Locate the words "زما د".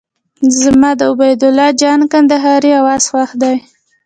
0.61-1.01